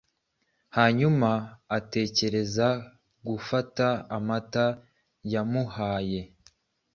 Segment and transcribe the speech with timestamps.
[0.77, 1.29] Hanyuma
[1.77, 2.67] atekereza
[3.27, 4.65] gufata amata
[5.31, 6.19] yamuhaye